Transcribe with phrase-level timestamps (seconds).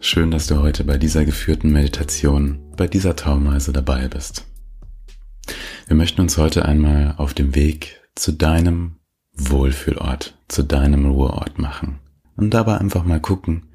[0.00, 4.46] schön, dass du heute bei dieser geführten Meditation, bei dieser Traumreise dabei bist.
[5.86, 8.96] Wir möchten uns heute einmal auf dem Weg zu deinem
[9.32, 12.00] Wohlfühlort, zu deinem Ruheort machen
[12.36, 13.70] und dabei einfach mal gucken,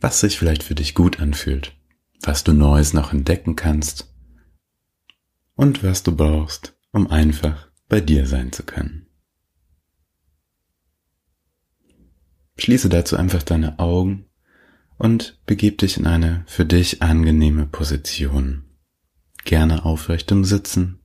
[0.00, 1.74] was sich vielleicht für dich gut anfühlt,
[2.22, 4.14] was du Neues noch entdecken kannst
[5.54, 9.06] und was du brauchst, um einfach bei dir sein zu können.
[12.58, 14.25] Schließe dazu einfach deine Augen
[14.98, 18.64] und begib dich in eine für dich angenehme Position.
[19.44, 21.00] Gerne aufrecht im Sitzen,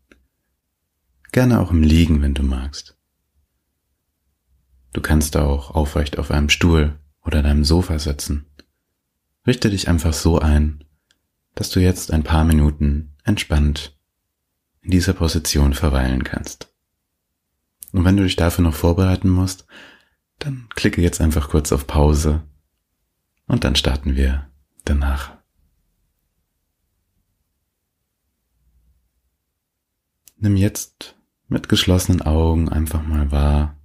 [1.31, 2.97] gerne auch im Liegen, wenn du magst.
[4.93, 8.45] Du kannst auch aufrecht auf einem Stuhl oder deinem Sofa sitzen.
[9.45, 10.83] Richte dich einfach so ein,
[11.55, 13.97] dass du jetzt ein paar Minuten entspannt
[14.81, 16.73] in dieser Position verweilen kannst.
[17.91, 19.65] Und wenn du dich dafür noch vorbereiten musst,
[20.39, 22.43] dann klicke jetzt einfach kurz auf Pause
[23.51, 24.49] und dann starten wir
[24.85, 25.37] danach.
[30.37, 31.17] Nimm jetzt
[31.49, 33.77] mit geschlossenen Augen einfach mal wahr,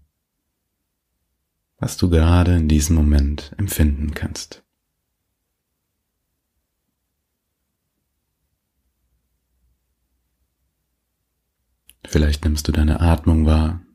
[1.79, 4.63] was du gerade in diesem Moment empfinden kannst.
[12.05, 13.86] Vielleicht nimmst du deine Atmung wahr.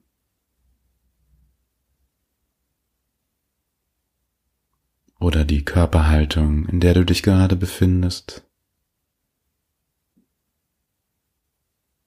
[5.22, 8.44] Oder die Körperhaltung, in der du dich gerade befindest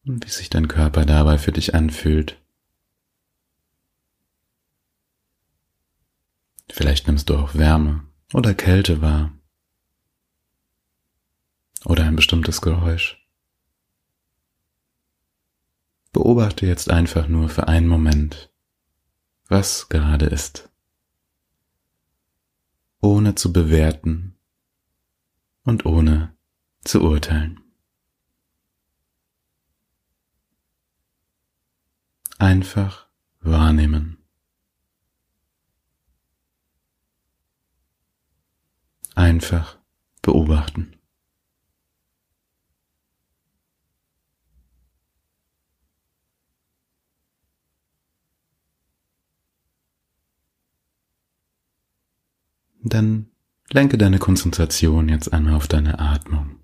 [0.05, 2.43] und wie sich dein Körper dabei für dich anfühlt.
[6.69, 9.33] Vielleicht nimmst du auch Wärme oder Kälte wahr
[11.85, 13.25] oder ein bestimmtes Geräusch.
[16.13, 18.51] Beobachte jetzt einfach nur für einen Moment,
[19.47, 20.69] was gerade ist
[23.05, 24.35] ohne zu bewerten
[25.63, 26.35] und ohne
[26.85, 27.61] zu urteilen.
[32.39, 33.07] Einfach
[33.41, 34.17] wahrnehmen.
[39.15, 39.79] Einfach
[40.23, 40.97] beobachten.
[52.85, 53.31] Dann
[53.73, 56.61] lenke deine Konzentration jetzt einmal auf deine Atmung.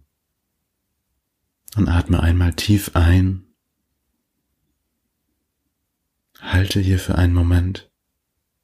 [1.77, 3.47] Und atme einmal tief ein.
[6.39, 7.91] Halte hier für einen Moment.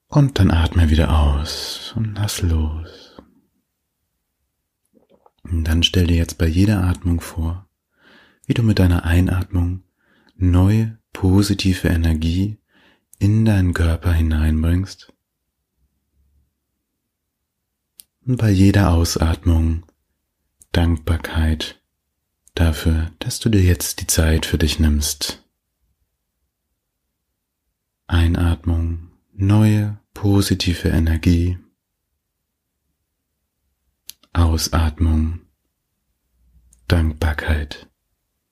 [0.09, 3.17] Und dann atme wieder aus und lass los.
[5.43, 7.69] Und dann stell dir jetzt bei jeder Atmung vor,
[8.45, 9.83] wie du mit deiner Einatmung
[10.37, 12.59] neue positive Energie
[13.19, 15.16] in deinen Körper hineinbringst
[18.27, 19.85] und bei jeder Ausatmung
[20.73, 21.81] Dankbarkeit
[22.55, 25.45] dafür, dass du dir jetzt die Zeit für dich nimmst.
[28.09, 31.59] Einatmung, neue positive Energie.
[34.33, 35.41] Ausatmung,
[36.89, 37.89] Dankbarkeit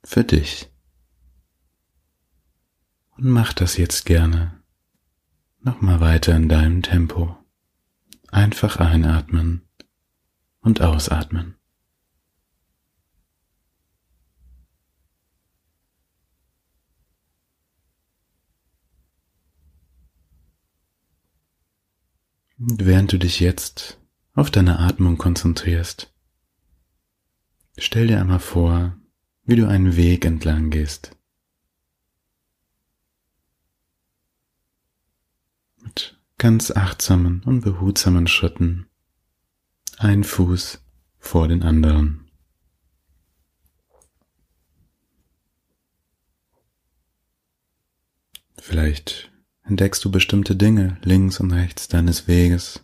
[0.02, 0.70] für dich.
[3.16, 4.62] Und mach das jetzt gerne
[5.60, 7.36] nochmal weiter in deinem Tempo.
[8.30, 9.63] Einfach einatmen
[10.64, 11.56] und ausatmen.
[22.58, 24.00] Und während du dich jetzt
[24.32, 26.12] auf deine Atmung konzentrierst,
[27.76, 28.96] stell dir einmal vor,
[29.44, 31.14] wie du einen Weg entlang gehst.
[35.82, 38.88] Mit ganz achtsamen und behutsamen Schritten
[39.98, 40.80] ein Fuß
[41.18, 42.30] vor den anderen.
[48.58, 49.30] Vielleicht
[49.62, 52.82] entdeckst du bestimmte Dinge links und rechts deines Weges,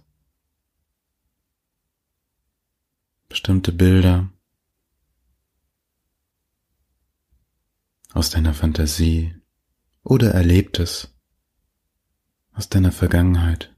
[3.28, 4.30] bestimmte Bilder
[8.12, 9.34] aus deiner Fantasie
[10.02, 11.14] oder Erlebtes
[12.52, 13.74] aus deiner Vergangenheit.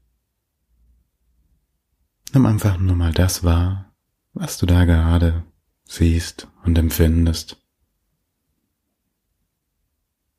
[2.33, 3.93] Nimm einfach nur mal das wahr,
[4.33, 5.45] was du da gerade
[5.85, 7.61] siehst und empfindest.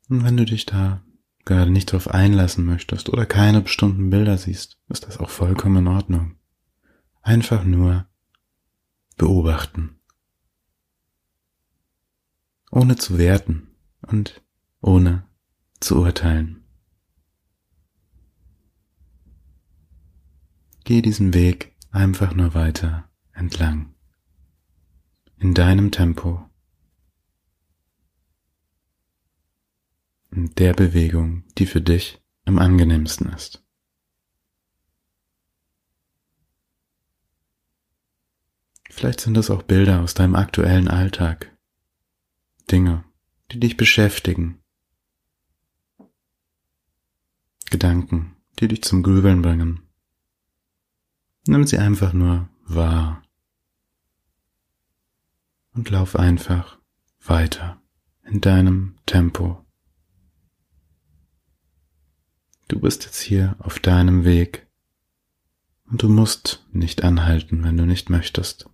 [0.09, 1.01] Und wenn du dich da
[1.45, 5.87] gerade nicht darauf einlassen möchtest oder keine bestimmten Bilder siehst, ist das auch vollkommen in
[5.87, 6.35] Ordnung.
[7.21, 8.05] Einfach nur
[9.15, 9.97] beobachten.
[12.71, 13.69] Ohne zu werten
[14.01, 14.43] und
[14.81, 15.25] ohne
[15.79, 16.65] zu urteilen.
[20.83, 23.95] Geh diesen Weg einfach nur weiter entlang.
[25.37, 26.49] In deinem Tempo.
[30.31, 33.63] In der Bewegung, die für dich am angenehmsten ist.
[38.89, 41.57] Vielleicht sind es auch Bilder aus deinem aktuellen Alltag.
[42.71, 43.03] Dinge,
[43.51, 44.61] die dich beschäftigen.
[47.69, 49.84] Gedanken, die dich zum Grübeln bringen.
[51.47, 53.21] Nimm sie einfach nur wahr.
[55.73, 56.79] Und lauf einfach
[57.21, 57.81] weiter
[58.23, 59.65] in deinem Tempo.
[62.67, 64.67] Du bist jetzt hier auf deinem Weg
[65.85, 68.69] und du musst nicht anhalten, wenn du nicht möchtest.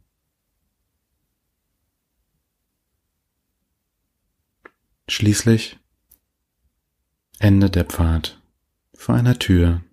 [5.09, 5.77] Schließlich
[7.39, 8.41] endet der Pfad
[8.93, 9.83] vor einer Tür.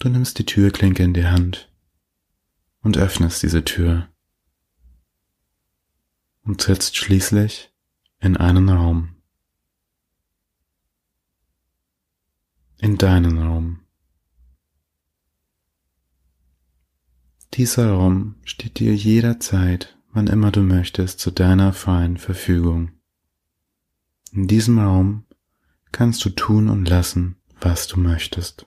[0.00, 1.72] Du nimmst die Türklinke in die Hand
[2.82, 4.08] und öffnest diese Tür
[6.42, 7.72] und trittst schließlich
[8.18, 9.14] in einen Raum.
[12.78, 13.84] In deinen Raum.
[17.54, 22.92] Dieser Raum steht dir jederzeit wann immer du möchtest, zu deiner freien Verfügung.
[24.32, 25.24] In diesem Raum
[25.92, 28.66] kannst du tun und lassen, was du möchtest.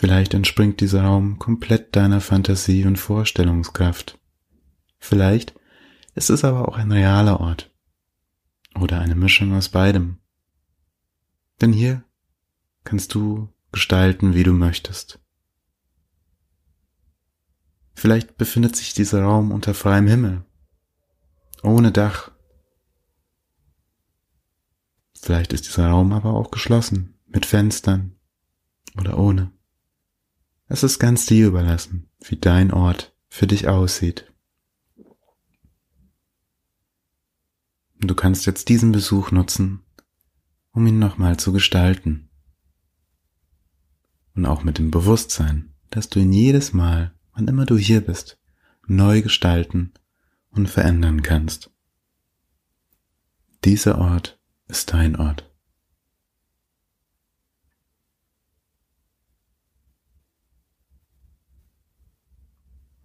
[0.00, 4.18] Vielleicht entspringt dieser Raum komplett deiner Fantasie und Vorstellungskraft.
[4.98, 5.52] Vielleicht
[6.14, 7.70] ist es aber auch ein realer Ort
[8.74, 10.16] oder eine Mischung aus beidem.
[11.60, 12.02] Denn hier
[12.82, 15.20] kannst du gestalten, wie du möchtest.
[17.92, 20.46] Vielleicht befindet sich dieser Raum unter freiem Himmel,
[21.62, 22.30] ohne Dach.
[25.20, 28.16] Vielleicht ist dieser Raum aber auch geschlossen, mit Fenstern
[28.96, 29.52] oder ohne.
[30.72, 34.32] Es ist ganz dir überlassen, wie dein Ort für dich aussieht.
[38.00, 39.82] Und du kannst jetzt diesen Besuch nutzen,
[40.70, 42.30] um ihn nochmal zu gestalten.
[44.36, 48.38] Und auch mit dem Bewusstsein, dass du ihn jedes Mal wann immer du hier bist,
[48.86, 49.92] neu gestalten
[50.50, 51.72] und verändern kannst.
[53.64, 55.49] Dieser Ort ist dein Ort.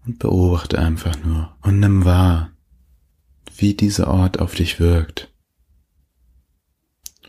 [0.06, 2.52] Und beobachte einfach nur und nimm wahr,
[3.58, 5.34] wie dieser Ort auf dich wirkt.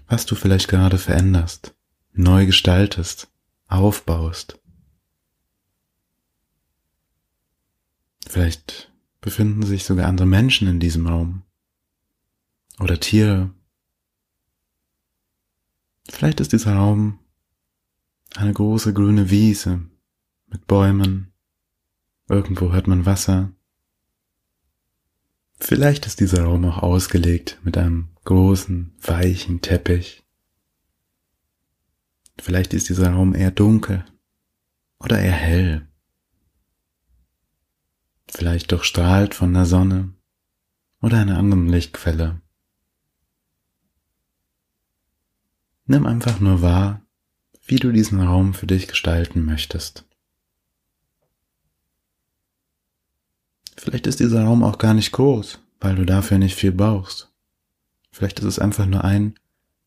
[0.08, 1.74] Was du vielleicht gerade veränderst,
[2.12, 3.28] neu gestaltest,
[3.66, 4.60] aufbaust.
[8.26, 11.42] Vielleicht befinden sich sogar andere Menschen in diesem Raum.
[12.78, 13.50] Oder Tiere.
[16.08, 17.18] Vielleicht ist dieser Raum
[18.34, 19.80] eine große grüne Wiese
[20.46, 21.32] mit Bäumen.
[22.28, 23.52] Irgendwo hört man Wasser.
[25.58, 30.24] Vielleicht ist dieser Raum auch ausgelegt mit einem großen, weichen Teppich.
[32.38, 34.04] Vielleicht ist dieser Raum eher dunkel
[34.98, 35.88] oder eher hell
[38.28, 40.12] vielleicht durchstrahlt von der Sonne
[41.00, 42.40] oder einer anderen Lichtquelle.
[45.86, 47.02] Nimm einfach nur wahr,
[47.64, 50.04] wie du diesen Raum für dich gestalten möchtest.
[53.76, 57.30] Vielleicht ist dieser Raum auch gar nicht groß, weil du dafür nicht viel brauchst.
[58.10, 59.38] Vielleicht ist es einfach nur ein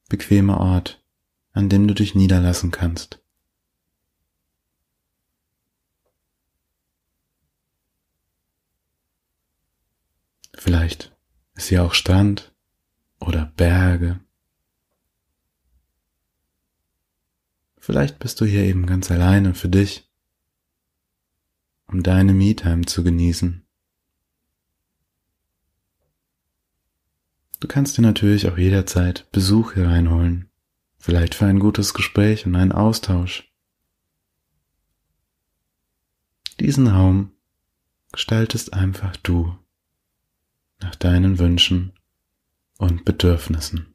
[0.10, 1.04] bequemer Ort,
[1.52, 3.20] an dem du dich niederlassen kannst.
[10.54, 11.16] Vielleicht
[11.56, 12.54] ist hier auch Strand
[13.20, 14.20] oder Berge.
[17.78, 20.08] Vielleicht bist du hier eben ganz alleine für dich,
[21.88, 23.66] um deine Me-Time zu genießen.
[27.60, 30.50] Du kannst dir natürlich auch jederzeit Besuch hier reinholen,
[30.98, 33.52] vielleicht für ein gutes Gespräch und einen Austausch.
[36.60, 37.32] Diesen Raum
[38.12, 39.58] gestaltest einfach du
[40.80, 41.94] nach deinen Wünschen
[42.78, 43.94] und Bedürfnissen.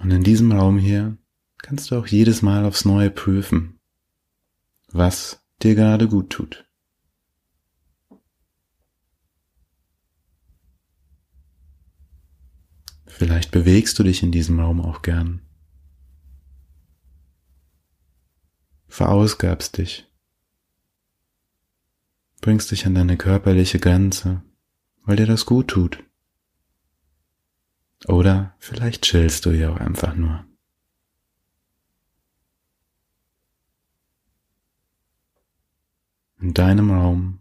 [0.00, 1.16] Und in diesem Raum hier
[1.58, 3.78] kannst du auch jedes Mal aufs Neue prüfen,
[4.88, 6.69] was dir gerade gut tut.
[13.20, 15.42] Vielleicht bewegst du dich in diesem Raum auch gern.
[18.88, 20.10] Verausgabst dich.
[22.40, 24.42] Bringst dich an deine körperliche Grenze,
[25.02, 26.02] weil dir das gut tut.
[28.06, 30.46] Oder vielleicht chillst du ja auch einfach nur.
[36.40, 37.40] In deinem Raum,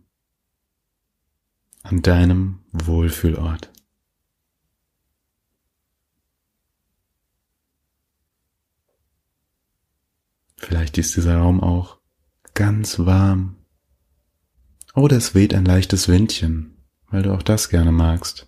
[1.83, 3.71] an deinem Wohlfühlort.
[10.69, 11.97] Vielleicht ist dieser Raum auch
[12.53, 13.55] ganz warm.
[14.93, 18.47] Oder es weht ein leichtes Windchen, weil du auch das gerne magst.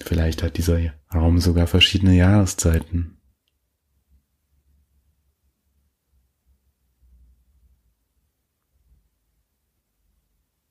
[0.00, 0.78] Vielleicht hat dieser
[1.12, 3.20] Raum sogar verschiedene Jahreszeiten.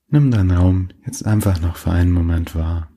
[0.07, 2.89] Nimm deinen Raum jetzt einfach noch für einen Moment wahr.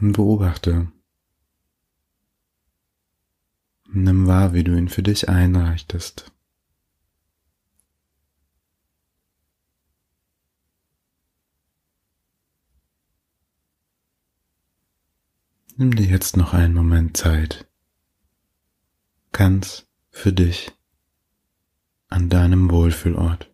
[0.00, 0.90] Und beobachte.
[3.92, 6.32] Nimm wahr, wie du ihn für dich einreichtest.
[15.76, 17.66] Nimm dir jetzt noch einen Moment Zeit,
[19.32, 20.72] ganz für dich
[22.08, 23.49] an deinem Wohlfühlort.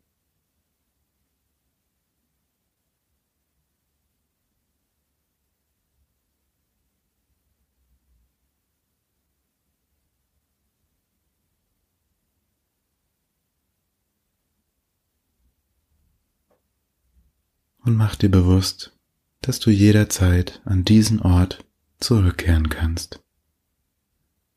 [17.87, 18.99] Und mach dir bewusst,
[19.43, 21.65] dass du jederzeit an diesen Ort
[22.01, 23.23] zurückkehren kannst,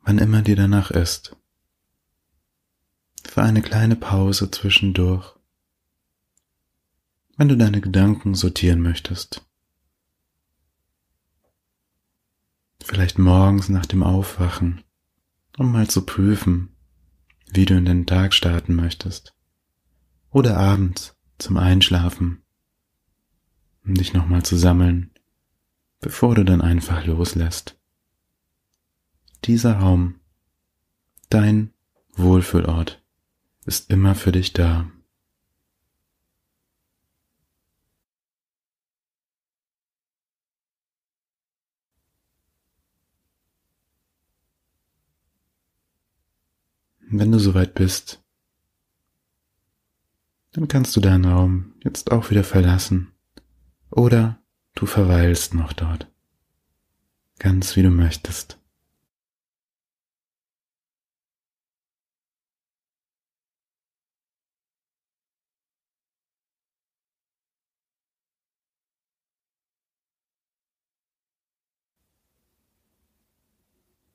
[0.01, 1.37] wann immer dir danach ist,
[3.23, 5.35] für eine kleine Pause zwischendurch,
[7.37, 9.47] wenn du deine Gedanken sortieren möchtest.
[12.81, 14.83] Vielleicht morgens nach dem Aufwachen,
[15.55, 16.75] um mal zu prüfen,
[17.45, 19.35] wie du in den Tag starten möchtest.
[20.31, 22.41] Oder abends zum Einschlafen,
[23.89, 25.11] um dich nochmal zu sammeln
[25.99, 27.77] bevor du dann einfach loslässt.
[29.45, 30.19] Dieser Raum,
[31.29, 31.73] dein
[32.15, 33.03] Wohlfühlort,
[33.65, 34.89] ist immer für dich da.
[47.11, 48.23] Wenn du soweit bist,
[50.51, 53.11] dann kannst du deinen Raum jetzt auch wieder verlassen
[53.91, 54.39] oder
[54.79, 56.07] Du verweilst noch dort,
[57.37, 58.57] ganz wie du möchtest.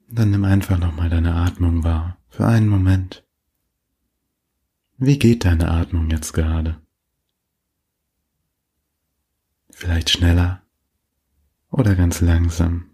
[0.09, 3.23] Dann nimm einfach nochmal deine Atmung wahr, für einen Moment.
[4.97, 6.84] Wie geht deine Atmung jetzt gerade?
[9.76, 10.62] Vielleicht schneller
[11.69, 12.90] oder ganz langsam.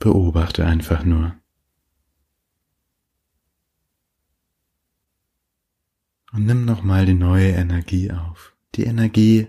[0.00, 1.36] Beobachte einfach nur.
[6.32, 8.56] Und nimm nochmal die neue Energie auf.
[8.74, 9.48] Die Energie,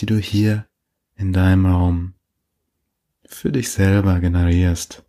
[0.00, 0.68] die du hier
[1.14, 2.14] in deinem Raum
[3.24, 5.04] für dich selber generierst.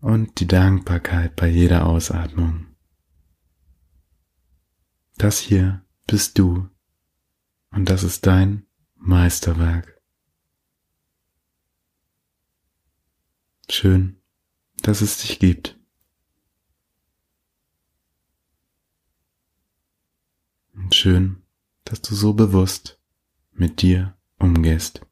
[0.00, 2.68] Und die Dankbarkeit bei jeder Ausatmung.
[5.16, 6.68] Das hier bist du
[7.76, 10.00] und das ist dein Meisterwerk.
[13.68, 14.16] Schön,
[14.78, 15.78] dass es dich gibt.
[20.72, 21.42] Und schön,
[21.84, 22.98] dass du so bewusst
[23.52, 25.05] mit dir umgehst.